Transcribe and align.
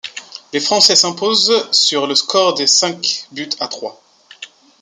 Les 0.51 0.59
Français 0.59 0.95
s'imposent 0.95 1.69
sur 1.71 2.07
le 2.07 2.15
score 2.15 2.55
de 2.55 2.65
cinq 2.65 3.27
buts 3.33 3.51
à 3.59 3.67
trois. 3.67 4.01